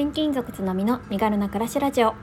[0.00, 2.14] 転勤族つのみの身軽な暮らしラジオ。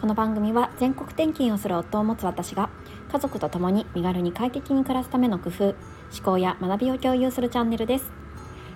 [0.00, 2.70] この番組は全国転勤をする夫を持つ私が
[3.08, 5.76] 家族と共に身軽に快適に暮らすための工夫思
[6.24, 8.10] 考や学びを共有するチャンネルです。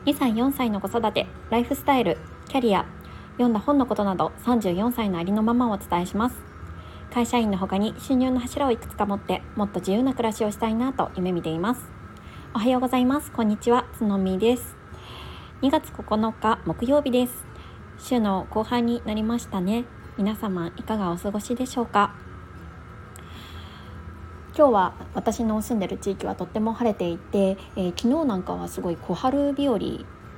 [0.05, 2.17] 2歳4歳の子育てライフスタイル
[2.47, 2.87] キャリア
[3.33, 6.37] 読んだ本のことなど34歳のありのままをお伝えします。
[7.13, 11.83] 会社員の他に収入の柱をいくつか持ってもっと自由な暮らしをしたいなと夢見ています。
[12.55, 13.33] おはようございます。
[13.33, 13.87] こんにちは。
[13.99, 14.77] つのみです。
[15.61, 17.48] 2月9日木曜日です。
[17.99, 19.85] 週の後半になりましたね。
[20.17, 22.15] 皆様いかがお過ごしでしょうか？
[24.57, 29.79] 今日は私の住んでる地域はとっても晴れていて、えー、昨日なんかはすごい小春日和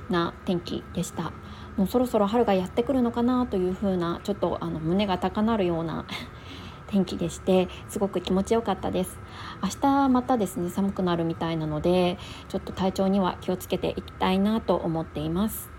[0.09, 1.31] な天気でした。
[1.77, 6.05] もうそろそろ春がやってくるのかなというふうなちょっとあの胸が高鳴るような
[6.87, 9.17] 天気でしてすごく気持ちよかったです。
[9.63, 12.17] 明日またですね寒くなるみたいなので
[12.49, 15.70] ちょっと体調には気をつけていきたいなと思っています。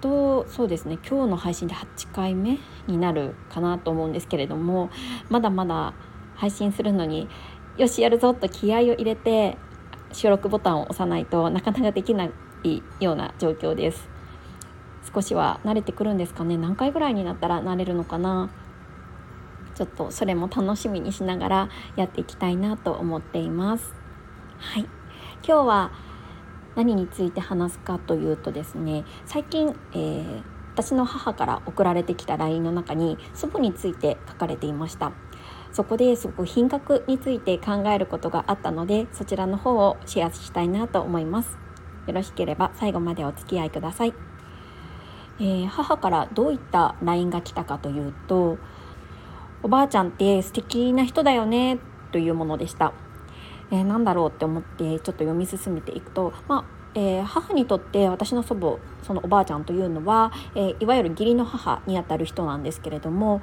[0.00, 4.90] とそうですね今日の配信で8回目になるかなと思うんですけれども
[5.28, 5.94] まだまだ
[6.34, 7.28] 配信するのに
[7.76, 9.56] よしやるぞと気合を入れて
[10.12, 12.24] 収録ボタンを押さないとなかなかできな
[12.64, 14.08] いような状況です。
[15.14, 16.56] 少しは慣れてくるんですかね。
[16.56, 18.50] 何回ぐらいになったら慣れるのかな。
[19.74, 23.94] ちょっとそれも楽しみにしながらやっていきたいなと思っています。
[24.58, 24.82] はい。
[25.46, 25.92] 今日は
[26.80, 30.42] 何について話すかというとですね最近、えー、
[30.72, 35.12] 私の母から送られてきた LINE の中に祖母について書かれていました。
[35.72, 41.58] そこですごく品格について考えることがあったのでそちらの方をシェアしたいなと思います。
[42.06, 44.14] よろしければ最後までお付き合いください、
[45.38, 48.56] えー、母からどういった LINE が来たかというと
[49.62, 51.78] おばあちゃんって素敵な人だよね
[52.10, 52.94] というものでした。
[53.70, 63.42] えー、何だろうって思ってちょっと読み進めていくと、まあえー、母にとって私の祖母そのおばあちゃんというのは、えー、いわゆる義理の母にあたる人なんですけれども、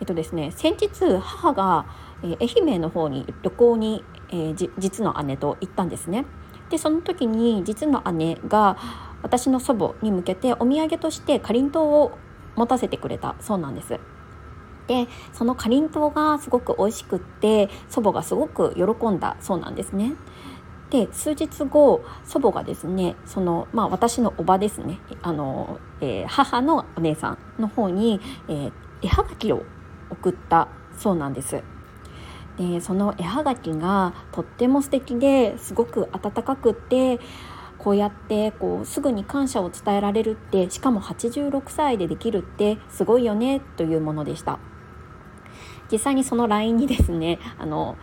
[0.00, 1.86] えっとですね、先日母が、
[2.22, 6.26] えー、愛媛の方に旅行に、えー、実の姉と行ったんですね。
[6.70, 8.76] でその時に実の姉が
[9.22, 12.18] 私の祖母に向けてお土産としてかりんとうを
[12.56, 13.98] 持たせてくれたそうなんです。
[14.86, 20.14] でそのかりんとうがすごく美味しくって祖母がすごく喜んだそうなんですね。
[20.90, 29.64] で数日後祖母がですねその、まあ、私のおばですねあの、えー、母のお姉さんの方に、えー、絵はがきを
[30.10, 31.62] 送ったそうなんです。
[32.56, 37.20] でその絵はがきがとっても素敵ですごく温かくって
[37.78, 44.58] こうやってこうすぐに感謝を伝えられるってしかも86歳でできるってすごいよねというものでした。
[45.90, 47.96] 実際にその LINE にですねあの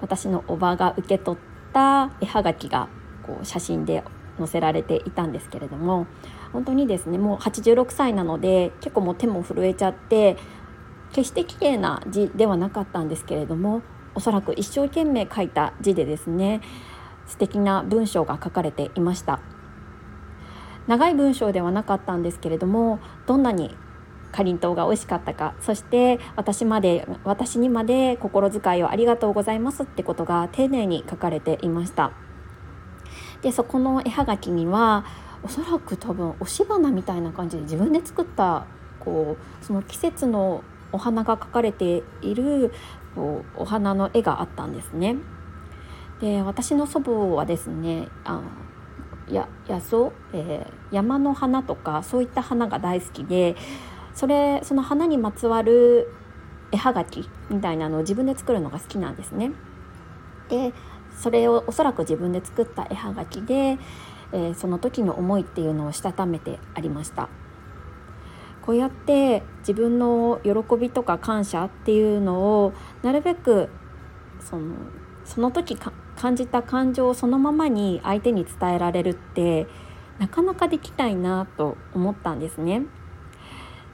[0.00, 2.88] 私のおばが受け取った絵はがきが
[3.22, 4.02] こう写真で
[4.38, 6.06] 載せられていたんですけれども
[6.52, 10.36] 本当にですねもう86歳なので結構もう手も震えちゃって
[11.10, 13.82] 決して綺麗な字ではなかったんですけれども
[14.14, 16.60] おそらく一生懸命書いた字でですね
[17.26, 19.40] 素敵な文章が書かれていました。
[20.86, 23.74] 長い文章ではなかったんですけれどもどんなに
[24.32, 32.12] かりんとうが美味しかったかそして私まで私にまで心遣いをありがとうございますってことが丁寧に書かれていました
[33.42, 35.04] でそこの絵はがきには
[35.42, 38.66] おそらく多分押し花みたいな感じで自分で作った
[39.00, 40.62] こうその季節の
[40.92, 42.72] お花が描かれている
[43.14, 45.16] こうお花の絵があったんですね。
[46.20, 48.42] で私の祖母はですねあ
[49.28, 53.56] や野草、えー、山の花とかそういった花が大好きで
[54.14, 56.12] それその花にまつわる
[56.70, 59.52] 絵はがきみたいなのを自分で作るのが好きなんですね。
[60.48, 60.72] で
[61.14, 63.78] それをおそらく自分で作った絵はがきで、
[64.32, 67.28] えー、その時の思いっていうのをしたためてありました。
[68.62, 72.72] こうやって自分の喜びとか感謝っていうのを
[73.02, 73.68] なるべく
[74.40, 74.74] その
[75.24, 75.76] その時
[76.16, 79.66] 感じた感情をそのままに相手に伝えられるって
[80.18, 82.82] なかなかできないなと思ったんですね。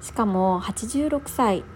[0.00, 1.66] しかも86歳やっ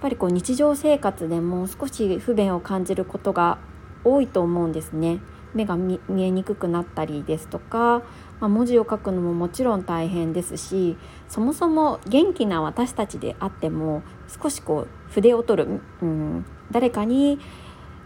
[0.00, 3.58] ぱりこう日常生活でも少し不便を感じることが
[4.04, 5.20] 多いと思うんですね。
[5.54, 8.02] 目が見えにくくなったりですとか、
[8.40, 10.96] まあ、文字を書くのももちろん大変ですし
[11.26, 17.38] そもそも元気な私たちであっても少しこう筆を取る、うん、誰かに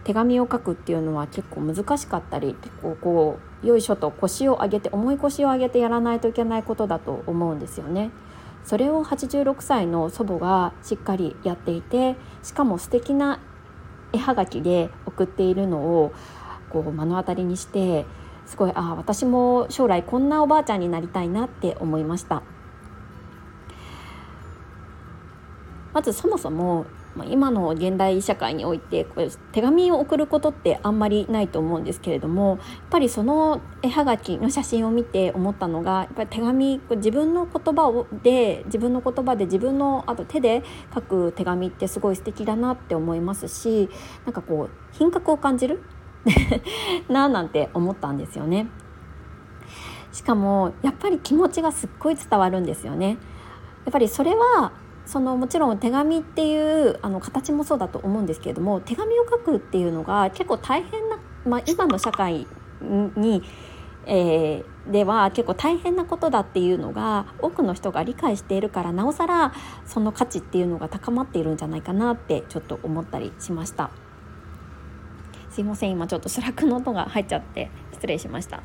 [0.03, 8.11] 手紙を書くっていうのは結構難しかったり結構こうよいしょと腰を上げて重い腰を上げてやらないといけないことだと思うんですよね。
[8.63, 13.39] それを86歳の祖母がしっかりやっていてしかも素敵な
[14.13, 16.13] 絵はがきで送っているのを
[16.69, 18.05] こう目の当たりにして
[18.45, 22.43] すごいああ私も将来こんなおばあちゃんになりたいなって思いました。
[25.93, 26.85] まずそもそも
[27.27, 32.59] 今の現代社会においてこれ手紙を送ることってあんまりないと思うんですけれどもやっ
[32.89, 40.63] ぱりその絵はがきの写真を見て思ったのがやっぱり手紙自分の言葉をで自分の言葉で自分のあと手で
[40.93, 43.89] 書く手紙ってすごい素敵だなって思いますし
[44.25, 45.83] なんかこう品格を感じる？
[47.09, 48.67] なあなんて思ったんですよね。
[50.11, 53.17] しかもやっぱり気持ちがすっごい伝わるんですよね。
[53.85, 54.71] やっぱりそれは
[55.05, 62.47] そのもちろん手紙っていうあの形もそうだと思うんですけれども手紙を書くっていうのが結構大変な、まあ、今の社会
[62.81, 63.43] に、
[64.05, 69.53] えー、では結構大変なことだっていうのが多くの人が理解しているからなおさら
[69.85, 73.91] その価値っていうのが高まっているんじゃないかなってちょっと思ったりしました。
[75.49, 78.63] すいません今ちょっと Slack の音が入っちゃって失礼しました。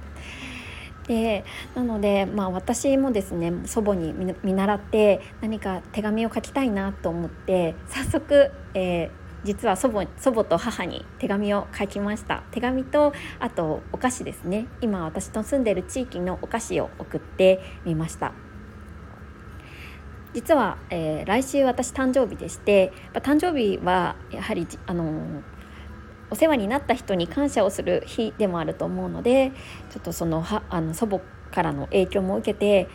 [1.09, 1.45] で
[1.75, 4.13] なので、まあ、私もですね祖母に
[4.45, 9.11] 見習って何か手紙を書きたいなと思って早速、えー、
[9.43, 12.45] 実は祖母祖母と母に手紙を書きました。
[12.51, 14.67] 手紙とあとお菓子ですね。
[14.83, 18.33] 今私の住んでる地域のお菓子を送ってみました。
[20.35, 25.58] 実は、えー、来週私誕生日でして誕生日はやはりあのー
[26.31, 29.53] お世話になった人に感謝をする日でもあると思うので
[29.91, 31.21] ちょっとそのはあの祖母
[31.51, 32.89] からの影響も受けて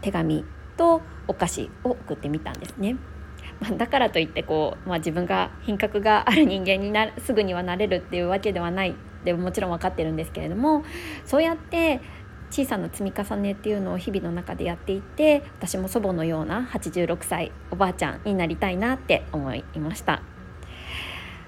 [0.00, 0.44] 手紙
[0.76, 2.96] とお菓子を送ってみたんですね。
[3.60, 10.84] まあ、だからといってこう、まあ、自分が品格がある人間になすぐにはなれるっていうわけではないでももちろん分かってるんですけれども
[11.24, 12.00] そうやって
[12.50, 20.35] 小さな積み重ねっていうのを日々の中でやっていて私も祖母のような86歳おばあちゃんになりたいなって思いました。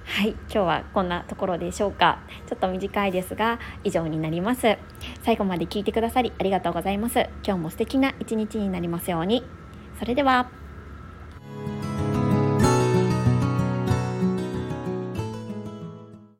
[0.08, 2.18] はい今日はこんなところでしょうか。
[2.48, 4.78] ちょっと短いですが以上になります。
[5.22, 7.20] 最後まで聞いてくださりありがとうございます。
[7.44, 9.44] 今日も素敵な一日になりますように。
[9.98, 10.67] それでは。